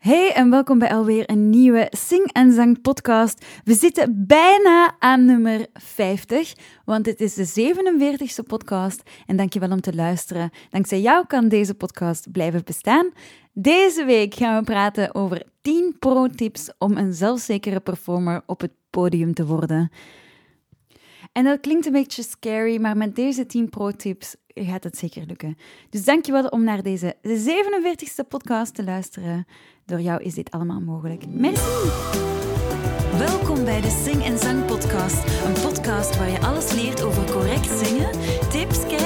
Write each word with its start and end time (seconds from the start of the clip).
Hey 0.00 0.32
en 0.32 0.50
welkom 0.50 0.78
bij 0.78 0.90
alweer 0.90 1.30
een 1.30 1.50
nieuwe 1.50 1.86
Sing 1.90 2.32
en 2.32 2.52
Zang 2.52 2.80
podcast. 2.80 3.44
We 3.64 3.74
zitten 3.74 4.26
bijna 4.26 4.96
aan 4.98 5.24
nummer 5.24 5.66
50, 5.72 6.52
want 6.84 7.04
dit 7.04 7.20
is 7.20 7.34
de 7.34 7.74
47ste 7.74 8.46
podcast. 8.46 9.02
En 9.26 9.36
dankjewel 9.36 9.70
om 9.70 9.80
te 9.80 9.94
luisteren. 9.94 10.50
Dankzij 10.70 11.00
jou 11.00 11.26
kan 11.26 11.48
deze 11.48 11.74
podcast 11.74 12.32
blijven 12.32 12.62
bestaan. 12.64 13.10
Deze 13.52 14.04
week 14.04 14.34
gaan 14.34 14.58
we 14.58 14.64
praten 14.64 15.14
over 15.14 15.42
10 15.62 15.96
pro-tips 15.98 16.70
om 16.78 16.96
een 16.96 17.12
zelfzekere 17.12 17.80
performer 17.80 18.42
op 18.46 18.60
het 18.60 18.72
podium 18.90 19.34
te 19.34 19.46
worden. 19.46 19.90
En 21.32 21.44
dat 21.44 21.60
klinkt 21.60 21.86
een 21.86 21.92
beetje 21.92 22.22
scary, 22.22 22.80
maar 22.80 22.96
met 22.96 23.16
deze 23.16 23.46
10 23.46 23.68
pro-tips 23.68 24.36
gaat 24.54 24.84
het 24.84 24.96
zeker 24.96 25.24
lukken. 25.26 25.56
Dus 25.90 26.04
dankjewel 26.04 26.46
om 26.46 26.64
naar 26.64 26.82
deze 26.82 27.16
47ste 27.22 28.28
podcast 28.28 28.74
te 28.74 28.84
luisteren. 28.84 29.46
Door 29.90 30.00
jou 30.00 30.22
is 30.22 30.34
dit 30.34 30.50
allemaal 30.50 30.80
mogelijk. 30.80 31.24
Merci! 31.28 31.88
Welkom 33.18 33.64
bij 33.64 33.80
de 33.80 34.00
Sing 34.04 34.24
en 34.24 34.38
Zang 34.38 34.66
podcast. 34.66 35.44
Een 35.44 35.52
podcast 35.52 36.18
waar 36.18 36.30
je 36.30 36.40
alles 36.40 36.72
leert 36.72 37.02
over 37.02 37.30
correct 37.30 37.86
zingen, 37.86 38.10
tips 38.50 38.78
krijgt 38.86 38.99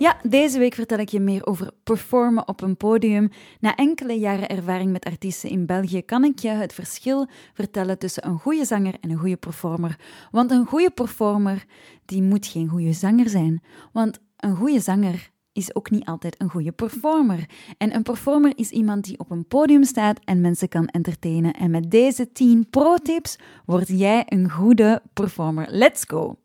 Ja, 0.00 0.20
deze 0.22 0.58
week 0.58 0.74
vertel 0.74 0.98
ik 0.98 1.08
je 1.08 1.20
meer 1.20 1.46
over 1.46 1.70
performen 1.82 2.48
op 2.48 2.62
een 2.62 2.76
podium. 2.76 3.30
Na 3.58 3.76
enkele 3.76 4.12
jaren 4.12 4.48
ervaring 4.48 4.92
met 4.92 5.04
artiesten 5.04 5.50
in 5.50 5.66
België 5.66 6.02
kan 6.02 6.24
ik 6.24 6.38
je 6.38 6.48
het 6.48 6.72
verschil 6.72 7.28
vertellen 7.54 7.98
tussen 7.98 8.26
een 8.26 8.38
goede 8.38 8.64
zanger 8.64 8.94
en 9.00 9.10
een 9.10 9.18
goede 9.18 9.36
performer. 9.36 9.98
Want 10.30 10.50
een 10.50 10.66
goede 10.66 10.90
performer, 10.90 11.64
die 12.04 12.22
moet 12.22 12.46
geen 12.46 12.68
goede 12.68 12.92
zanger 12.92 13.28
zijn. 13.28 13.62
Want 13.92 14.20
een 14.36 14.56
goede 14.56 14.80
zanger 14.80 15.30
is 15.52 15.74
ook 15.74 15.90
niet 15.90 16.04
altijd 16.04 16.40
een 16.40 16.50
goede 16.50 16.72
performer. 16.72 17.48
En 17.78 17.94
een 17.94 18.02
performer 18.02 18.52
is 18.54 18.70
iemand 18.70 19.04
die 19.04 19.18
op 19.18 19.30
een 19.30 19.46
podium 19.46 19.84
staat 19.84 20.20
en 20.24 20.40
mensen 20.40 20.68
kan 20.68 20.86
entertainen. 20.86 21.52
En 21.52 21.70
met 21.70 21.90
deze 21.90 22.32
10 22.32 22.70
pro-tips 22.70 23.38
word 23.64 23.88
jij 23.88 24.22
een 24.26 24.50
goede 24.50 25.02
performer. 25.12 25.66
Let's 25.70 26.04
go! 26.06 26.36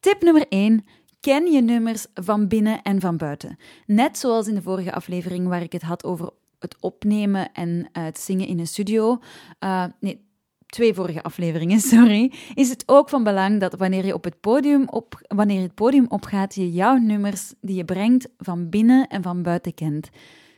Tip 0.00 0.22
nummer 0.22 0.46
1. 0.48 0.84
Ken 1.24 1.52
je 1.52 1.62
nummers 1.62 2.06
van 2.14 2.48
binnen 2.48 2.82
en 2.82 3.00
van 3.00 3.16
buiten. 3.16 3.56
Net 3.86 4.18
zoals 4.18 4.46
in 4.46 4.54
de 4.54 4.62
vorige 4.62 4.92
aflevering 4.92 5.48
waar 5.48 5.62
ik 5.62 5.72
het 5.72 5.82
had 5.82 6.04
over 6.04 6.30
het 6.58 6.76
opnemen 6.80 7.52
en 7.52 7.88
het 7.92 8.18
zingen 8.18 8.46
in 8.46 8.58
een 8.58 8.66
studio. 8.66 9.18
Uh, 9.60 9.84
nee, 10.00 10.24
twee 10.66 10.94
vorige 10.94 11.22
afleveringen, 11.22 11.80
sorry. 11.94 12.32
Is 12.54 12.70
het 12.70 12.82
ook 12.86 13.08
van 13.08 13.24
belang 13.24 13.60
dat 13.60 13.74
wanneer 13.74 14.06
je 14.06 14.14
op 14.14 14.24
het 14.24 14.40
podium 14.40 14.88
op, 14.88 15.20
wanneer 15.28 15.62
het 15.62 15.74
podium 15.74 16.06
opgaat, 16.08 16.54
je 16.54 16.72
jouw 16.72 16.96
nummers 16.96 17.52
die 17.60 17.76
je 17.76 17.84
brengt 17.84 18.28
van 18.38 18.68
binnen 18.68 19.06
en 19.06 19.22
van 19.22 19.42
buiten 19.42 19.74
kent. 19.74 20.10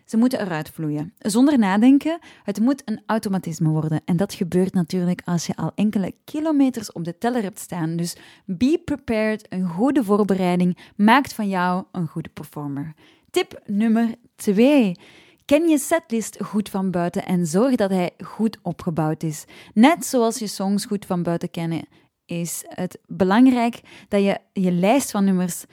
Ze 0.07 0.17
moeten 0.17 0.41
eruit 0.41 0.71
vloeien. 0.71 1.13
Zonder 1.19 1.59
nadenken, 1.59 2.19
het 2.43 2.61
moet 2.61 2.83
een 2.85 3.03
automatisme 3.07 3.69
worden. 3.69 4.01
En 4.05 4.17
dat 4.17 4.35
gebeurt 4.35 4.75
natuurlijk 4.75 5.23
als 5.25 5.47
je 5.47 5.57
al 5.57 5.73
enkele 5.75 6.15
kilometers 6.25 6.93
op 6.93 7.05
de 7.05 7.19
teller 7.19 7.43
hebt 7.43 7.59
staan. 7.59 7.97
Dus 7.97 8.17
be 8.45 8.81
prepared, 8.85 9.47
een 9.49 9.69
goede 9.69 10.05
voorbereiding 10.05 10.79
maakt 10.97 11.33
van 11.33 11.49
jou 11.49 11.85
een 11.93 12.09
goede 12.09 12.29
performer. 12.29 12.95
Tip 13.31 13.61
nummer 13.65 14.15
2. 14.37 14.97
Ken 15.45 15.69
je 15.69 15.79
setlist 15.79 16.45
goed 16.45 16.69
van 16.69 16.91
buiten 16.91 17.25
en 17.25 17.47
zorg 17.47 17.75
dat 17.75 17.91
hij 17.91 18.11
goed 18.25 18.59
opgebouwd 18.63 19.23
is. 19.23 19.45
Net 19.75 20.07
zoals 20.07 20.39
je 20.39 20.47
songs 20.47 20.85
goed 20.85 21.07
van 21.07 21.23
buiten 21.23 21.51
kennen, 21.51 21.89
is 22.27 22.65
het 22.69 22.99
belangrijk 23.07 23.81
dat 24.09 24.23
je 24.23 24.39
je 24.53 24.73
lijst 24.73 25.11
van 25.11 25.25
nummers 25.25 25.65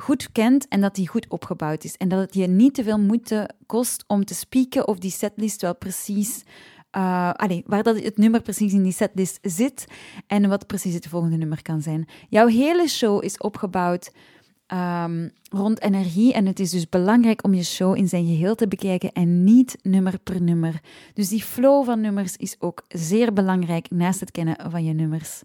goed 0.00 0.32
kent 0.32 0.68
en 0.68 0.80
dat 0.80 0.94
die 0.94 1.08
goed 1.08 1.26
opgebouwd 1.28 1.84
is. 1.84 1.96
En 1.96 2.08
dat 2.08 2.20
het 2.20 2.34
je 2.34 2.46
niet 2.46 2.74
te 2.74 2.82
veel 2.82 2.98
moeite 2.98 3.50
kost 3.66 4.04
om 4.06 4.24
te 4.24 4.34
spieken 4.34 4.88
of 4.88 4.98
die 4.98 5.10
setlist 5.10 5.62
wel 5.62 5.76
precies. 5.76 6.42
Uh, 6.96 7.30
allez, 7.32 7.62
waar 7.66 7.82
dat 7.82 8.02
het 8.02 8.16
nummer 8.16 8.42
precies 8.42 8.72
in 8.72 8.82
die 8.82 8.92
setlist 8.92 9.38
zit 9.42 9.86
en 10.26 10.48
wat 10.48 10.66
precies 10.66 10.94
het 10.94 11.06
volgende 11.06 11.36
nummer 11.36 11.62
kan 11.62 11.82
zijn. 11.82 12.08
Jouw 12.28 12.46
hele 12.46 12.88
show 12.88 13.24
is 13.24 13.38
opgebouwd 13.38 14.12
um, 14.72 15.30
rond 15.50 15.82
energie 15.82 16.32
en 16.32 16.46
het 16.46 16.60
is 16.60 16.70
dus 16.70 16.88
belangrijk 16.88 17.44
om 17.44 17.54
je 17.54 17.64
show 17.64 17.96
in 17.96 18.08
zijn 18.08 18.26
geheel 18.26 18.54
te 18.54 18.68
bekijken 18.68 19.12
en 19.12 19.44
niet 19.44 19.78
nummer 19.82 20.18
per 20.18 20.42
nummer. 20.42 20.80
Dus 21.14 21.28
die 21.28 21.42
flow 21.42 21.84
van 21.84 22.00
nummers 22.00 22.36
is 22.36 22.56
ook 22.58 22.84
zeer 22.88 23.32
belangrijk 23.32 23.90
naast 23.90 24.20
het 24.20 24.30
kennen 24.30 24.70
van 24.70 24.84
je 24.84 24.92
nummers. 24.92 25.42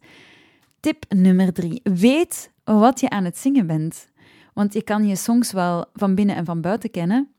Tip 0.80 1.06
nummer 1.10 1.54
drie. 1.54 1.82
Weet 1.84 2.52
wat 2.64 3.00
je 3.00 3.10
aan 3.10 3.24
het 3.24 3.38
zingen 3.38 3.68
bent. 3.68 4.08
Want 4.56 4.74
je 4.74 4.84
kan 4.84 5.08
je 5.08 5.16
songs 5.16 5.52
wel 5.52 5.86
van 5.94 6.16
binnen 6.16 6.36
en 6.36 6.46
van 6.46 6.62
buiten 6.62 6.92
kennen, 6.92 7.30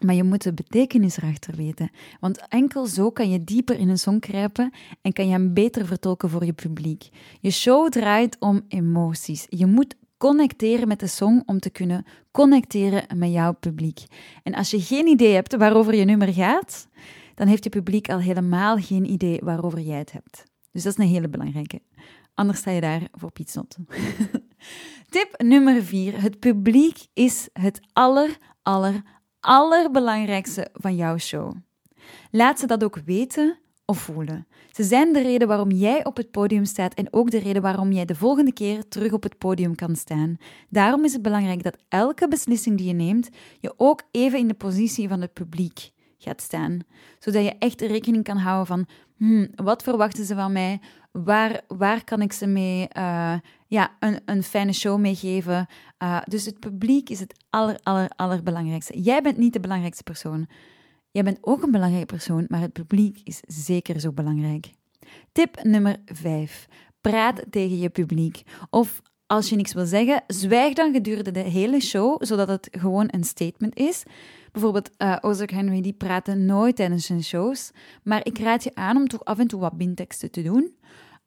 maar 0.00 0.14
je 0.14 0.22
moet 0.22 0.42
de 0.42 0.52
betekenis 0.52 1.16
erachter 1.16 1.56
weten. 1.56 1.90
Want 2.20 2.48
enkel 2.48 2.86
zo 2.86 3.10
kan 3.10 3.30
je 3.30 3.44
dieper 3.44 3.78
in 3.78 3.88
een 3.88 3.98
song 3.98 4.18
kruipen 4.18 4.72
en 5.02 5.12
kan 5.12 5.26
je 5.26 5.32
hem 5.32 5.54
beter 5.54 5.86
vertolken 5.86 6.30
voor 6.30 6.44
je 6.44 6.52
publiek. 6.52 7.08
Je 7.40 7.50
show 7.50 7.88
draait 7.88 8.36
om 8.38 8.62
emoties. 8.68 9.46
Je 9.48 9.66
moet 9.66 9.96
connecteren 10.18 10.88
met 10.88 11.00
de 11.00 11.06
song 11.06 11.42
om 11.46 11.58
te 11.58 11.70
kunnen 11.70 12.04
connecteren 12.30 13.18
met 13.18 13.32
jouw 13.32 13.52
publiek. 13.52 14.04
En 14.42 14.54
als 14.54 14.70
je 14.70 14.80
geen 14.80 15.06
idee 15.06 15.34
hebt 15.34 15.56
waarover 15.56 15.94
je 15.94 16.04
nummer 16.04 16.32
gaat, 16.32 16.88
dan 17.34 17.46
heeft 17.46 17.64
je 17.64 17.70
publiek 17.70 18.08
al 18.08 18.18
helemaal 18.18 18.76
geen 18.76 19.10
idee 19.10 19.40
waarover 19.42 19.80
jij 19.80 19.98
het 19.98 20.12
hebt. 20.12 20.44
Dus 20.72 20.82
dat 20.82 20.92
is 20.92 21.04
een 21.04 21.10
hele 21.10 21.28
belangrijke. 21.28 21.80
Anders 22.34 22.58
sta 22.58 22.70
je 22.70 22.80
daar 22.80 23.08
voor 23.12 23.32
pietsnot. 23.32 23.76
Tip 25.08 25.34
nummer 25.42 25.82
vier. 25.82 26.22
Het 26.22 26.38
publiek 26.38 26.98
is 27.12 27.48
het 27.52 27.80
aller, 27.92 28.36
aller, 28.62 29.02
allerbelangrijkste 29.40 30.68
van 30.72 30.96
jouw 30.96 31.18
show. 31.18 31.52
Laat 32.30 32.58
ze 32.58 32.66
dat 32.66 32.84
ook 32.84 33.00
weten 33.04 33.58
of 33.84 33.98
voelen. 33.98 34.46
Ze 34.70 34.82
zijn 34.82 35.12
de 35.12 35.22
reden 35.22 35.48
waarom 35.48 35.70
jij 35.70 36.04
op 36.04 36.16
het 36.16 36.30
podium 36.30 36.64
staat 36.64 36.94
en 36.94 37.12
ook 37.12 37.30
de 37.30 37.38
reden 37.38 37.62
waarom 37.62 37.92
jij 37.92 38.04
de 38.04 38.14
volgende 38.14 38.52
keer 38.52 38.88
terug 38.88 39.12
op 39.12 39.22
het 39.22 39.38
podium 39.38 39.74
kan 39.74 39.96
staan. 39.96 40.36
Daarom 40.68 41.04
is 41.04 41.12
het 41.12 41.22
belangrijk 41.22 41.62
dat 41.62 41.78
elke 41.88 42.28
beslissing 42.28 42.78
die 42.78 42.86
je 42.86 42.92
neemt, 42.92 43.28
je 43.60 43.74
ook 43.76 44.02
even 44.10 44.38
in 44.38 44.48
de 44.48 44.54
positie 44.54 45.08
van 45.08 45.20
het 45.20 45.32
publiek 45.32 45.90
gaat 46.18 46.40
staan. 46.40 46.78
Zodat 47.18 47.44
je 47.44 47.54
echt 47.58 47.80
rekening 47.80 48.24
kan 48.24 48.36
houden 48.36 48.66
van, 48.66 48.86
hmm, 49.16 49.48
wat 49.54 49.82
verwachten 49.82 50.24
ze 50.24 50.34
van 50.34 50.52
mij? 50.52 50.80
Waar, 51.12 51.60
waar 51.68 52.04
kan 52.04 52.22
ik 52.22 52.32
ze 52.32 52.46
mee 52.46 52.88
uh, 52.96 53.34
ja, 53.66 53.96
een, 53.98 54.20
een 54.24 54.42
fijne 54.42 54.72
show 54.72 54.98
meegeven? 54.98 55.66
Uh, 56.02 56.20
dus 56.24 56.44
het 56.44 56.60
publiek 56.60 57.10
is 57.10 57.20
het 57.20 57.44
aller, 57.50 57.78
aller, 57.82 58.08
allerbelangrijkste. 58.16 59.00
Jij 59.00 59.22
bent 59.22 59.36
niet 59.36 59.52
de 59.52 59.60
belangrijkste 59.60 60.02
persoon. 60.02 60.48
Jij 61.10 61.22
bent 61.22 61.38
ook 61.40 61.62
een 61.62 61.70
belangrijke 61.70 62.06
persoon, 62.06 62.44
maar 62.48 62.60
het 62.60 62.72
publiek 62.72 63.20
is 63.24 63.40
zeker 63.46 64.00
zo 64.00 64.12
belangrijk. 64.12 64.70
Tip 65.32 65.62
nummer 65.62 65.96
5. 66.04 66.66
Praat 67.00 67.44
tegen 67.50 67.78
je 67.78 67.88
publiek. 67.88 68.42
Of 68.70 69.02
als 69.26 69.48
je 69.48 69.56
niks 69.56 69.72
wil 69.72 69.86
zeggen, 69.86 70.22
zwijg 70.26 70.74
dan 70.74 70.92
gedurende 70.92 71.30
de 71.30 71.40
hele 71.40 71.80
show, 71.80 72.24
zodat 72.24 72.48
het 72.48 72.68
gewoon 72.70 73.08
een 73.10 73.24
statement 73.24 73.76
is. 73.76 74.02
Bijvoorbeeld 74.56 74.90
uh, 74.98 75.16
Ozark 75.20 75.50
Henry, 75.50 75.80
die 75.80 75.92
praten 75.92 76.46
nooit 76.46 76.76
tijdens 76.76 77.06
zijn 77.06 77.24
shows. 77.24 77.70
Maar 78.02 78.20
ik 78.24 78.38
raad 78.38 78.64
je 78.64 78.74
aan 78.74 78.96
om 78.96 79.08
toch 79.08 79.24
af 79.24 79.38
en 79.38 79.46
toe 79.46 79.60
wat 79.60 79.76
binteksten 79.76 80.30
te 80.30 80.42
doen. 80.42 80.74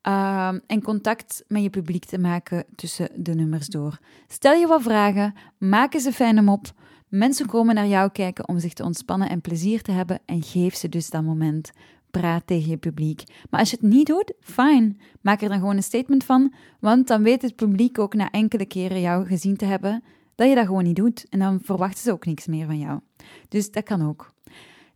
Uh, 0.08 0.54
en 0.68 0.82
contact 0.84 1.44
met 1.48 1.64
je 1.64 1.70
publiek 1.70 2.06
te 2.06 2.18
maken 2.18 2.66
tussen 2.76 3.10
de 3.16 3.34
nummers 3.34 3.68
door. 3.68 4.00
Stel 4.28 4.54
je 4.54 4.68
wat 4.68 4.82
vragen, 4.82 5.34
maak 5.58 5.94
eens 5.94 6.06
een 6.06 6.14
fijne 6.14 6.42
mop. 6.42 6.72
Mensen 7.08 7.46
komen 7.46 7.76
naar 7.76 7.88
jou 7.88 8.10
kijken 8.12 8.48
om 8.48 8.60
zich 8.60 8.74
te 8.74 8.84
ontspannen 8.84 9.30
en 9.30 9.42
plezier 9.42 9.82
te 9.82 9.92
hebben 9.92 10.20
en 10.26 10.44
geef 10.44 10.76
ze 10.76 10.90
dus 10.90 11.10
dat 11.10 11.24
moment. 11.24 11.72
Praat 12.12 12.48
tegen 12.48 12.70
je 12.70 12.78
publiek. 12.78 13.24
Maar 13.50 13.60
als 13.60 13.70
je 13.70 13.78
het 13.82 13.90
niet 13.90 14.08
doet, 14.08 14.34
fijn. 14.40 15.00
Maak 15.22 15.42
er 15.42 15.50
dan 15.50 15.60
gewoon 15.60 15.76
een 15.76 15.84
statement 15.84 16.24
van, 16.24 16.54
want 16.80 17.08
dan 17.08 17.24
weet 17.24 17.42
het 17.42 17.56
publiek 17.56 18.00
ook 18.00 18.14
na 18.14 18.32
enkele 18.32 18.66
keren 18.66 19.02
jou 19.02 19.26
gezien 19.26 19.58
te 19.58 19.66
hebben 19.66 20.04
dat 20.40 20.50
je 20.50 20.56
dat 20.56 20.66
gewoon 20.66 20.84
niet 20.84 20.96
doet. 20.96 21.26
En 21.30 21.40
dan 21.40 21.60
verwachten 21.64 22.04
ze 22.04 22.12
ook 22.12 22.26
niks 22.26 22.48
meer 22.48 22.66
van 22.66 22.80
jou. 22.80 23.00
Dus 23.48 23.72
dat 23.72 23.84
kan 23.84 24.08
ook. 24.08 24.34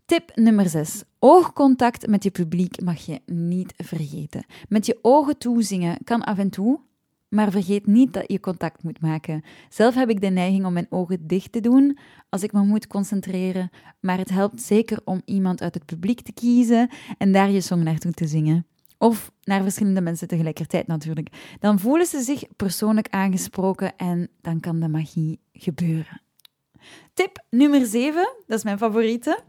Tip 0.06 0.31
nummer 0.36 0.69
6. 0.69 1.04
Oogcontact 1.19 2.07
met 2.07 2.24
je 2.24 2.31
publiek 2.31 2.81
mag 2.81 3.06
je 3.06 3.22
niet 3.25 3.74
vergeten. 3.78 4.45
Met 4.69 4.86
je 4.86 5.00
ogen 5.01 5.38
toezingen 5.38 5.98
kan 6.04 6.24
af 6.24 6.38
en 6.38 6.50
toe, 6.50 6.80
maar 7.30 7.51
vergeet 7.51 7.88
niet 7.88 8.13
dat 8.13 8.31
je 8.31 8.40
contact 8.40 8.84
moet 8.84 9.01
maken. 9.01 9.44
Zelf 9.69 9.95
heb 9.95 10.10
ik 10.10 10.22
de 10.22 10.28
neiging 10.28 10.66
om 10.66 10.74
mijn 10.74 10.88
ogen 10.90 11.28
dicht 11.28 11.51
te 11.51 11.60
doen 11.60 11.98
als 12.30 12.44
ik 12.44 12.51
me 12.51 12.63
moet 12.63 12.88
concentreren, 12.88 13.69
maar 14.00 14.18
het 14.18 14.30
helpt 14.30 14.62
zeker 14.62 15.00
om 15.04 15.22
iemand 15.25 15.62
uit 15.62 15.74
het 15.74 15.86
publiek 15.86 16.22
te 16.22 16.34
kiezen 16.34 16.89
en 17.18 17.31
daar 17.31 17.51
je 17.51 17.62
song 17.62 17.84
naartoe 17.84 18.12
te 18.12 18.28
zingen. 18.28 18.66
Of 19.03 19.31
naar 19.44 19.61
verschillende 19.61 20.01
mensen 20.01 20.27
tegelijkertijd 20.27 20.88
natuurlijk. 20.88 21.57
Dan 21.59 21.79
voelen 21.79 22.05
ze 22.05 22.21
zich 22.21 22.44
persoonlijk 22.55 23.07
aangesproken 23.09 23.97
en 23.97 24.29
dan 24.41 24.59
kan 24.59 24.79
de 24.79 24.88
magie 24.88 25.39
gebeuren. 25.53 26.21
Tip 27.13 27.44
nummer 27.50 27.85
7, 27.85 28.33
dat 28.47 28.57
is 28.57 28.63
mijn 28.63 28.77
favoriete. 28.77 29.39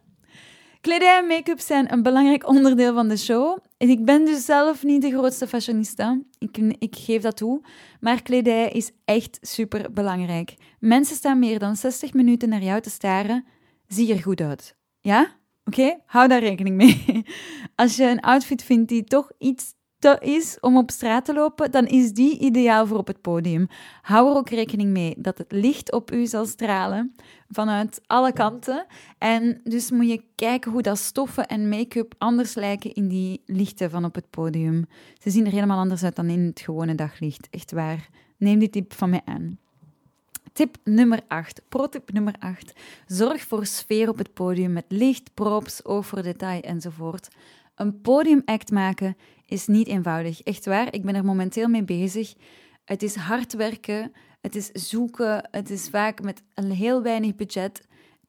Kledij 0.80 1.18
en 1.18 1.26
make-up 1.26 1.60
zijn 1.60 1.92
een 1.92 2.02
belangrijk 2.02 2.48
onderdeel 2.48 2.94
van 2.94 3.08
de 3.08 3.16
show. 3.16 3.58
En 3.76 3.88
ik 3.88 4.04
ben 4.04 4.24
dus 4.24 4.44
zelf 4.44 4.82
niet 4.82 5.02
de 5.02 5.10
grootste 5.10 5.46
fashionista. 5.46 6.20
Ik, 6.38 6.56
ik 6.78 6.96
geef 6.96 7.22
dat 7.22 7.36
toe. 7.36 7.62
Maar 8.00 8.22
kledij 8.22 8.68
is 8.68 8.90
echt 9.04 9.38
super 9.40 9.92
belangrijk. 9.92 10.54
Mensen 10.78 11.16
staan 11.16 11.38
meer 11.38 11.58
dan 11.58 11.76
60 11.76 12.12
minuten 12.12 12.48
naar 12.48 12.62
jou 12.62 12.80
te 12.80 12.90
staren. 12.90 13.44
Zie 13.86 14.12
er 14.12 14.22
goed 14.22 14.40
uit. 14.40 14.76
Ja? 15.00 15.42
Oké? 15.64 15.96
Hou 16.06 16.28
daar 16.28 16.40
rekening 16.40 16.76
mee. 16.76 17.24
Als 17.74 17.96
je 17.96 18.04
een 18.04 18.20
outfit 18.20 18.62
vindt 18.62 18.88
die 18.88 19.04
toch 19.04 19.30
iets 19.38 19.74
is 20.12 20.60
om 20.60 20.76
op 20.76 20.90
straat 20.90 21.24
te 21.24 21.34
lopen, 21.34 21.70
dan 21.70 21.86
is 21.86 22.12
die 22.12 22.38
ideaal 22.38 22.86
voor 22.86 22.98
op 22.98 23.06
het 23.06 23.20
podium. 23.20 23.66
Hou 24.02 24.30
er 24.30 24.36
ook 24.36 24.48
rekening 24.48 24.90
mee 24.90 25.14
dat 25.18 25.38
het 25.38 25.52
licht 25.52 25.92
op 25.92 26.12
u 26.12 26.26
zal 26.26 26.46
stralen 26.46 27.14
vanuit 27.48 28.00
alle 28.06 28.32
kanten. 28.32 28.86
En 29.18 29.60
dus 29.64 29.90
moet 29.90 30.08
je 30.08 30.24
kijken 30.34 30.72
hoe 30.72 30.82
dat 30.82 30.98
stoffen 30.98 31.46
en 31.46 31.68
make-up 31.68 32.14
anders 32.18 32.54
lijken 32.54 32.94
in 32.94 33.08
die 33.08 33.42
lichten 33.46 33.90
van 33.90 34.04
op 34.04 34.14
het 34.14 34.30
podium. 34.30 34.84
Ze 35.18 35.30
zien 35.30 35.46
er 35.46 35.52
helemaal 35.52 35.78
anders 35.78 36.02
uit 36.02 36.16
dan 36.16 36.28
in 36.28 36.44
het 36.44 36.60
gewone 36.60 36.94
daglicht. 36.94 37.48
Echt 37.50 37.72
waar. 37.72 38.08
Neem 38.36 38.58
die 38.58 38.70
tip 38.70 38.92
van 38.92 39.10
mij 39.10 39.22
aan. 39.24 39.58
Tip 40.54 40.76
nummer 40.84 41.20
8, 41.28 41.62
pro-tip 41.68 42.12
nummer 42.12 42.34
8. 42.38 42.72
Zorg 43.06 43.42
voor 43.42 43.66
sfeer 43.66 44.08
op 44.08 44.18
het 44.18 44.34
podium 44.34 44.72
met 44.72 44.84
licht, 44.88 45.34
props, 45.34 45.84
oog 45.84 46.06
voor 46.06 46.22
detail 46.22 46.60
enzovoort. 46.60 47.28
Een 47.74 48.00
podiumact 48.00 48.70
maken 48.70 49.16
is 49.46 49.66
niet 49.66 49.86
eenvoudig. 49.86 50.42
Echt 50.42 50.64
waar, 50.64 50.94
ik 50.94 51.04
ben 51.04 51.14
er 51.14 51.24
momenteel 51.24 51.68
mee 51.68 51.84
bezig. 51.84 52.34
Het 52.84 53.02
is 53.02 53.14
hard 53.14 53.52
werken, 53.52 54.12
het 54.40 54.54
is 54.54 54.70
zoeken, 54.70 55.48
het 55.50 55.70
is 55.70 55.88
vaak 55.88 56.22
met 56.22 56.42
een 56.54 56.70
heel 56.70 57.02
weinig 57.02 57.34
budget 57.34 57.82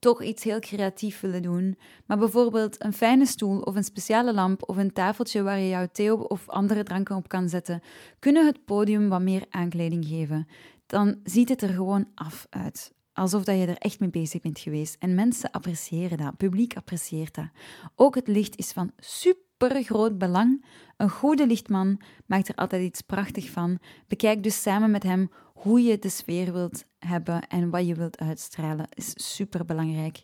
toch 0.05 0.23
iets 0.23 0.43
heel 0.43 0.59
creatief 0.59 1.19
willen 1.19 1.41
doen. 1.41 1.77
Maar 2.05 2.17
bijvoorbeeld 2.17 2.83
een 2.83 2.93
fijne 2.93 3.25
stoel 3.25 3.59
of 3.59 3.75
een 3.75 3.83
speciale 3.83 4.33
lamp 4.33 4.69
of 4.69 4.77
een 4.77 4.93
tafeltje 4.93 5.41
waar 5.43 5.59
je 5.59 5.67
jouw 5.67 5.87
thee 5.91 6.29
of 6.29 6.49
andere 6.49 6.83
dranken 6.83 7.15
op 7.15 7.27
kan 7.27 7.49
zetten, 7.49 7.81
kunnen 8.19 8.45
het 8.45 8.65
podium 8.65 9.09
wat 9.09 9.21
meer 9.21 9.45
aankleding 9.49 10.05
geven. 10.05 10.47
Dan 10.85 11.19
ziet 11.23 11.49
het 11.49 11.61
er 11.61 11.73
gewoon 11.73 12.07
af 12.15 12.47
uit. 12.49 12.93
Alsof 13.13 13.43
dat 13.43 13.59
je 13.59 13.65
er 13.65 13.77
echt 13.77 13.99
mee 13.99 14.09
bezig 14.09 14.41
bent 14.41 14.59
geweest. 14.59 14.95
En 14.99 15.15
mensen 15.15 15.51
appreciëren 15.51 16.17
dat, 16.17 16.37
publiek 16.37 16.75
apprecieert 16.75 17.35
dat. 17.35 17.49
Ook 17.95 18.15
het 18.15 18.27
licht 18.27 18.57
is 18.57 18.71
van 18.71 18.91
super 18.97 19.83
groot 19.83 20.17
belang. 20.17 20.65
Een 20.97 21.09
goede 21.09 21.47
lichtman 21.47 22.01
maakt 22.25 22.47
er 22.47 22.55
altijd 22.55 22.83
iets 22.83 23.01
prachtig 23.01 23.49
van. 23.49 23.79
Bekijk 24.07 24.43
dus 24.43 24.61
samen 24.61 24.91
met 24.91 25.03
hem 25.03 25.29
hoe 25.53 25.81
je 25.81 25.99
de 25.99 26.09
sfeer 26.09 26.53
wilt 26.53 26.85
hebben 26.99 27.47
en 27.47 27.69
wat 27.69 27.87
je 27.87 27.95
wilt 27.95 28.19
uitstralen. 28.19 28.87
Is 28.93 29.13
super 29.35 29.65
belangrijk. 29.65 30.21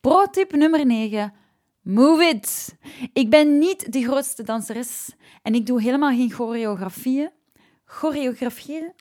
Pro 0.00 0.24
tip 0.30 0.52
nummer 0.52 0.86
9. 0.86 1.32
Move 1.82 2.24
it! 2.24 2.76
Ik 3.12 3.30
ben 3.30 3.58
niet 3.58 3.92
de 3.92 4.02
grootste 4.02 4.42
danseres 4.42 5.14
en 5.42 5.54
ik 5.54 5.66
doe 5.66 5.82
helemaal 5.82 6.16
geen 6.16 6.32
choreografieën 6.32 7.30
choreografieën. 7.84 8.92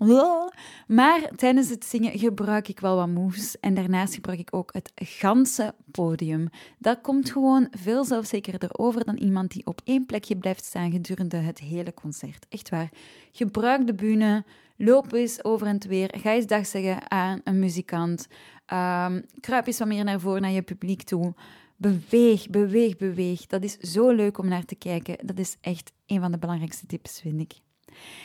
Maar 0.88 1.30
tijdens 1.36 1.70
het 1.70 1.86
zingen 1.86 2.20
gebruik 2.20 2.68
ik 2.68 2.80
wel 2.80 2.96
wat 2.96 3.08
moves. 3.08 3.60
En 3.60 3.74
daarnaast 3.74 4.14
gebruik 4.14 4.40
ik 4.40 4.56
ook 4.56 4.74
het 4.74 4.92
ganse 4.96 5.74
podium. 5.92 6.50
Dat 6.78 7.02
komt 7.02 7.32
gewoon 7.32 7.68
veel 7.72 8.04
zelfzekerder 8.04 8.70
over 8.72 9.06
dan 9.06 9.18
iemand 9.18 9.52
die 9.52 9.66
op 9.66 9.82
één 9.84 10.06
plekje 10.06 10.38
blijft 10.38 10.66
staan 10.66 10.92
gedurende 10.92 11.38
het 11.38 11.60
hele 11.60 11.94
concert. 11.94 12.46
Echt 12.50 12.70
waar. 12.70 12.90
Gebruik 13.32 13.88
de 13.88 13.94
bühne. 13.94 14.44
Loop 14.78 15.14
eens 15.14 15.44
over 15.44 15.68
en 15.68 15.88
weer. 15.88 16.14
Ga 16.18 16.32
eens 16.32 16.48
dag 16.48 16.66
zeggen 16.66 17.12
aan 17.12 17.42
een 17.44 17.60
muzikant. 17.60 18.28
Um, 18.74 19.26
kruip 19.40 19.68
eens 19.68 19.80
wat 19.80 19.88
meer 19.88 20.04
naar 20.04 20.20
voren 20.20 20.42
naar 20.42 20.52
je 20.52 20.62
publiek 20.62 21.04
toe. 21.04 21.34
Beweeg, 21.78 22.50
beweeg, 22.50 22.98
beweeg. 22.98 23.46
Dat 23.46 23.64
is 23.64 23.78
zo 23.78 24.10
leuk 24.10 24.38
om 24.38 24.48
naar 24.48 24.66
te 24.66 24.76
kijken. 24.76 25.18
Dat 25.28 25.40
is 25.40 25.58
echt 25.62 25.92
een 26.06 26.20
van 26.20 26.32
de 26.32 26.38
belangrijkste 26.38 26.86
tips, 26.86 27.20
vind 27.22 27.42
ik. 27.42 27.54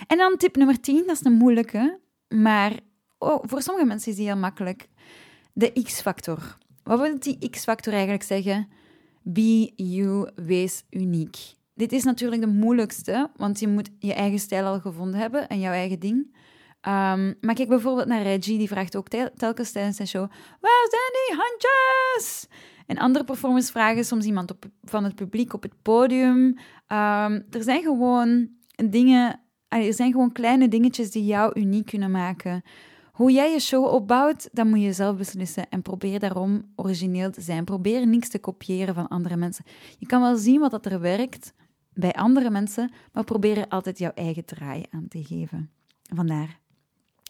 En 0.06 0.19
dan 0.19 0.37
tip 0.37 0.56
nummer 0.56 0.81
10, 0.81 1.06
dat 1.06 1.17
is 1.17 1.25
een 1.25 1.32
moeilijke, 1.32 2.00
maar 2.29 2.73
oh, 3.19 3.43
voor 3.47 3.62
sommige 3.62 3.87
mensen 3.87 4.11
is 4.11 4.17
die 4.17 4.26
heel 4.26 4.37
makkelijk. 4.37 4.88
De 5.53 5.73
X-factor. 5.82 6.59
Wat 6.82 7.00
wil 7.00 7.19
die 7.19 7.50
X-factor 7.50 7.93
eigenlijk 7.93 8.23
zeggen? 8.23 8.69
Be 9.23 9.73
you, 9.76 10.31
wees 10.35 10.85
uniek. 10.91 11.37
Dit 11.75 11.93
is 11.93 12.05
natuurlijk 12.05 12.41
de 12.41 12.47
moeilijkste, 12.47 13.31
want 13.37 13.61
je 13.61 13.69
moet 13.69 13.91
je 13.99 14.15
eigen 14.15 14.38
stijl 14.38 14.65
al 14.65 14.81
gevonden 14.81 15.20
hebben 15.20 15.49
en 15.49 15.61
jouw 15.61 15.73
eigen 15.73 15.99
ding. 15.99 16.37
Um, 16.88 17.37
maar 17.41 17.55
kijk 17.55 17.69
bijvoorbeeld 17.69 18.06
naar 18.06 18.23
Reggie, 18.23 18.59
die 18.59 18.69
vraagt 18.69 18.97
ook 18.97 19.09
telkens 19.37 19.73
tijdens 19.73 19.97
zijn 19.97 20.09
show: 20.09 20.31
Waar 20.61 20.87
zijn 20.91 21.12
die 21.12 21.37
handjes? 21.37 22.47
En 22.87 22.99
andere 22.99 23.25
performers 23.25 23.70
vragen 23.70 24.05
soms 24.05 24.25
iemand 24.25 24.50
op, 24.50 24.65
van 24.82 25.05
het 25.05 25.15
publiek 25.15 25.53
op 25.53 25.62
het 25.62 25.82
podium. 25.82 26.35
Um, 26.35 27.44
er 27.50 27.62
zijn 27.62 27.82
gewoon 27.82 28.49
dingen 28.91 29.41
er 29.69 29.94
zijn 29.94 30.12
gewoon 30.12 30.32
kleine 30.32 30.69
dingetjes 30.69 31.11
die 31.11 31.25
jou 31.25 31.61
uniek 31.61 31.87
kunnen 31.87 32.11
maken. 32.11 32.62
Hoe 33.12 33.32
jij 33.32 33.53
je 33.53 33.61
show 33.61 33.85
opbouwt, 33.85 34.49
dat 34.53 34.67
moet 34.67 34.81
je 34.81 34.93
zelf 34.93 35.17
beslissen. 35.17 35.69
En 35.69 35.82
probeer 35.82 36.19
daarom 36.19 36.73
origineel 36.76 37.31
te 37.31 37.41
zijn. 37.41 37.65
Probeer 37.65 38.06
niks 38.06 38.29
te 38.29 38.38
kopiëren 38.38 38.94
van 38.94 39.09
andere 39.09 39.37
mensen. 39.37 39.65
Je 39.99 40.06
kan 40.06 40.20
wel 40.20 40.37
zien 40.37 40.61
wat 40.61 40.70
dat 40.70 40.87
er 40.87 41.00
werkt 41.00 41.53
bij 41.93 42.12
andere 42.12 42.50
mensen, 42.50 42.93
maar 43.12 43.25
probeer 43.25 43.59
er 43.59 43.69
altijd 43.69 43.99
jouw 43.99 44.12
eigen 44.15 44.44
draai 44.44 44.85
aan 44.91 45.09
te 45.09 45.25
geven. 45.25 45.70
Vandaar. 46.15 46.59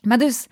Maar 0.03 0.19
dus, 0.19 0.47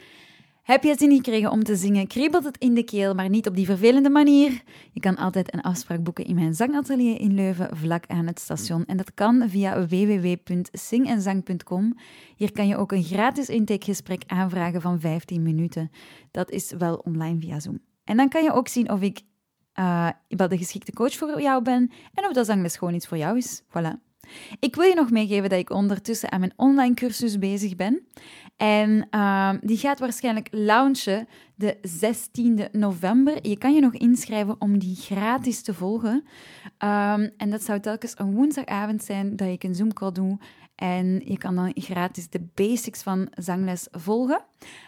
heb 0.67 0.83
je 0.83 0.95
zin 0.99 1.15
gekregen 1.15 1.51
om 1.51 1.65
te 1.65 1.77
zingen? 1.77 2.07
Kriebelt 2.07 2.45
het 2.45 2.59
in 2.59 2.75
de 2.75 2.83
keel, 2.83 3.15
maar 3.15 3.29
niet 3.29 3.47
op 3.47 3.57
die 3.57 3.67
vervelende 3.67 4.11
manier? 4.11 4.63
Je 4.93 5.01
kan 5.01 5.17
altijd 5.17 5.55
een 5.55 5.61
afspraak 5.61 6.03
boeken 6.03 6.25
in 6.25 6.35
mijn 6.35 6.55
zangatelier 6.55 7.21
in 7.21 7.35
Leuven, 7.35 7.77
vlak 7.77 8.05
aan 8.07 8.27
het 8.27 8.41
station. 8.41 8.87
En 8.87 8.97
dat 8.97 9.15
kan 9.15 9.49
via 9.49 9.87
www.zingenzang.com. 9.87 11.97
Hier 12.37 12.53
kan 12.53 12.69
je 12.69 12.77
ook 12.77 12.93
een 12.93 13.03
gratis 13.03 13.49
intakegesprek 13.49 14.23
aanvragen 14.27 14.81
van 14.81 15.01
15 15.01 15.43
minuten. 15.43 15.91
Dat 16.31 16.51
is 16.51 16.73
wel 16.79 16.95
online 16.95 17.41
via 17.41 17.61
Zoom. 17.61 17.79
En 18.05 18.17
dan 18.17 18.29
kan 18.29 18.43
je 18.43 18.53
ook 18.53 18.69
zien 18.69 18.91
of 18.91 19.01
ik 19.01 19.21
uh, 19.79 20.09
wel 20.29 20.49
de 20.49 20.59
geschikte 20.59 20.93
coach 20.93 21.15
voor 21.15 21.41
jou 21.41 21.63
ben 21.63 21.91
en 22.15 22.25
of 22.25 22.33
dat 22.33 22.47
zangles 22.47 22.77
gewoon 22.77 22.95
iets 22.95 23.07
voor 23.07 23.19
jou 23.19 23.37
is. 23.37 23.63
Voilà. 23.63 24.06
Ik 24.61 24.75
wil 24.75 24.85
je 24.85 24.95
nog 24.95 25.11
meegeven 25.11 25.49
dat 25.49 25.59
ik 25.59 25.71
ondertussen 25.71 26.33
aan 26.33 26.41
mijn 26.41 26.53
online 26.57 26.95
cursus 26.95 27.39
bezig 27.39 27.77
ben. 27.77 28.07
En 28.57 29.07
ehm, 29.11 29.59
die 29.61 29.77
gaat 29.77 29.99
waarschijnlijk 29.99 30.49
launchen 30.51 31.29
de 31.55 31.77
16e 31.83 32.71
november. 32.73 33.49
Je 33.49 33.59
kan 33.59 33.75
je 33.75 33.81
nog 33.81 33.95
inschrijven 33.95 34.57
om 34.59 34.79
die 34.79 34.97
gratis 34.97 35.63
te 35.63 35.75
volgen. 35.75 36.25
Ehm, 36.79 37.29
en 37.37 37.51
dat 37.51 37.63
zou 37.63 37.81
telkens 37.81 38.13
een 38.17 38.35
woensdagavond 38.35 39.05
zijn 39.05 39.37
dat 39.37 39.49
ik 39.49 39.63
een 39.63 39.75
Zoom-call 39.75 40.13
doe. 40.13 40.39
En 40.75 41.23
je 41.25 41.39
kan 41.39 41.55
dan 41.55 41.73
gratis 41.75 42.29
de 42.29 42.47
basics 42.55 43.03
van 43.03 43.29
zangles 43.31 43.89
volgen. 43.91 44.45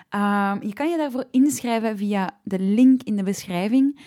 Ehm, 0.09 0.67
je 0.67 0.73
kan 0.73 0.91
je 0.91 0.97
daarvoor 0.97 1.25
inschrijven 1.31 1.97
via 1.97 2.39
de 2.43 2.59
link 2.59 3.03
in 3.03 3.17
de 3.17 3.23
beschrijving. 3.23 4.01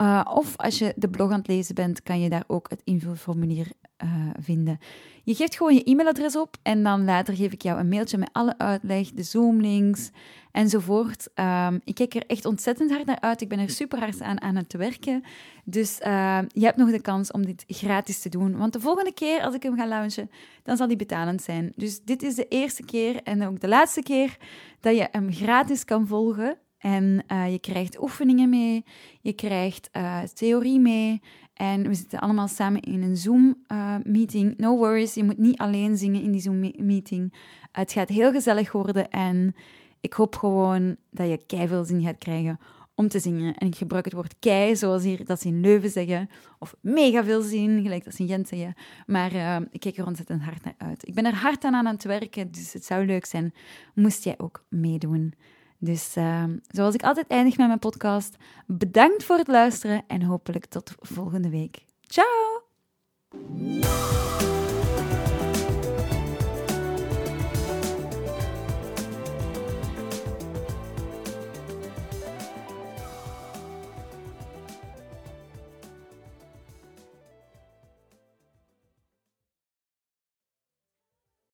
Uh, 0.00 0.30
of 0.34 0.56
als 0.56 0.78
je 0.78 0.92
de 0.96 1.08
blog 1.08 1.30
aan 1.30 1.38
het 1.38 1.48
lezen 1.48 1.74
bent, 1.74 2.02
kan 2.02 2.20
je 2.20 2.28
daar 2.28 2.44
ook 2.46 2.70
het 2.70 2.80
invulformulier 2.84 3.72
uh, 4.04 4.30
vinden. 4.40 4.78
Je 5.22 5.34
geeft 5.34 5.56
gewoon 5.56 5.74
je 5.74 5.84
e-mailadres 5.84 6.36
op 6.36 6.56
en 6.62 6.82
dan 6.82 7.04
later 7.04 7.36
geef 7.36 7.52
ik 7.52 7.62
jou 7.62 7.78
een 7.78 7.88
mailtje 7.88 8.18
met 8.18 8.28
alle 8.32 8.58
uitleg, 8.58 9.10
de 9.12 9.22
Zoom-links 9.22 10.10
enzovoort. 10.52 11.28
Um, 11.34 11.80
ik 11.84 11.94
kijk 11.94 12.14
er 12.14 12.26
echt 12.26 12.44
ontzettend 12.44 12.90
hard 12.90 13.06
naar 13.06 13.20
uit. 13.20 13.40
Ik 13.40 13.48
ben 13.48 13.58
er 13.58 13.70
super 13.70 13.98
hard 13.98 14.22
aan 14.22 14.40
aan 14.40 14.56
het 14.56 14.72
werken. 14.72 15.22
Dus 15.64 16.00
uh, 16.06 16.38
je 16.48 16.64
hebt 16.64 16.76
nog 16.76 16.90
de 16.90 17.00
kans 17.00 17.30
om 17.30 17.46
dit 17.46 17.64
gratis 17.66 18.20
te 18.20 18.28
doen. 18.28 18.56
Want 18.56 18.72
de 18.72 18.80
volgende 18.80 19.12
keer 19.12 19.40
als 19.40 19.54
ik 19.54 19.62
hem 19.62 19.76
ga 19.76 19.86
launchen, 19.86 20.30
dan 20.62 20.76
zal 20.76 20.86
die 20.86 20.96
betalend 20.96 21.42
zijn. 21.42 21.72
Dus 21.76 22.00
dit 22.04 22.22
is 22.22 22.34
de 22.34 22.48
eerste 22.48 22.84
keer 22.84 23.22
en 23.22 23.46
ook 23.46 23.60
de 23.60 23.68
laatste 23.68 24.02
keer 24.02 24.36
dat 24.80 24.96
je 24.96 25.08
hem 25.10 25.32
gratis 25.32 25.84
kan 25.84 26.06
volgen. 26.06 26.58
En 26.78 27.24
uh, 27.32 27.52
je 27.52 27.58
krijgt 27.58 28.02
oefeningen 28.02 28.48
mee, 28.48 28.84
je 29.20 29.32
krijgt 29.32 29.90
theorie 30.34 30.80
mee. 30.80 31.20
En 31.56 31.88
we 31.88 31.94
zitten 31.94 32.18
allemaal 32.18 32.48
samen 32.48 32.80
in 32.80 33.02
een 33.02 33.16
Zoom-meeting. 33.16 34.56
No 34.56 34.76
worries, 34.76 35.14
je 35.14 35.24
moet 35.24 35.38
niet 35.38 35.58
alleen 35.58 35.96
zingen 35.96 36.22
in 36.22 36.32
die 36.32 36.40
Zoom-meeting. 36.40 37.32
het 37.72 37.92
gaat 37.92 38.08
heel 38.08 38.32
gezellig 38.32 38.72
worden 38.72 39.10
en 39.10 39.54
ik 40.00 40.12
hoop 40.12 40.36
gewoon 40.36 40.96
dat 41.10 41.28
je 41.28 41.46
kei 41.46 41.68
veel 41.68 41.84
zin 41.84 42.02
gaat 42.02 42.18
krijgen 42.18 42.58
om 42.94 43.08
te 43.08 43.18
zingen. 43.18 43.54
En 43.54 43.66
ik 43.66 43.76
gebruik 43.76 44.04
het 44.04 44.14
woord 44.14 44.34
kei, 44.38 44.76
zoals 44.76 45.02
hier, 45.02 45.24
dat 45.24 45.40
ze 45.40 45.48
in 45.48 45.60
Leuven 45.60 45.90
zeggen. 45.90 46.30
Of 46.58 46.74
mega 46.80 47.24
veel 47.24 47.42
zin, 47.42 47.82
gelijk 47.82 48.04
dat 48.04 48.14
ze 48.14 48.22
in 48.22 48.28
Gent 48.28 48.48
zeggen. 48.48 48.74
Maar 49.06 49.62
ik 49.70 49.80
kijk 49.80 49.96
er 49.96 50.06
ontzettend 50.06 50.42
hard 50.42 50.64
naar 50.64 50.74
uit. 50.78 51.08
Ik 51.08 51.14
ben 51.14 51.24
er 51.24 51.34
hard 51.34 51.64
aan 51.64 51.74
aan 51.74 51.86
het 51.86 52.04
werken, 52.04 52.52
dus 52.52 52.72
het 52.72 52.84
zou 52.84 53.06
leuk 53.06 53.24
zijn 53.24 53.54
moest 53.94 54.24
jij 54.24 54.34
ook 54.38 54.64
meedoen. 54.68 55.34
Dus 55.78 56.16
uh, 56.16 56.44
zoals 56.68 56.94
ik 56.94 57.02
altijd 57.02 57.26
eindig 57.26 57.56
met 57.56 57.66
mijn 57.66 57.78
podcast, 57.78 58.36
bedankt 58.66 59.24
voor 59.24 59.36
het 59.36 59.48
luisteren 59.48 60.04
en 60.06 60.22
hopelijk 60.22 60.66
tot 60.66 60.94
volgende 60.98 61.48
week. 61.48 61.84
Ciao! 62.00 62.64